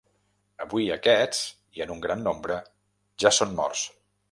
Avui, 0.63 0.87
aquests, 0.95 1.43
i 1.79 1.85
en 1.87 1.95
un 1.97 2.03
gran 2.07 2.25
nombre, 2.31 2.59
són 3.27 3.37
ja 3.55 3.55
morts. 3.63 3.89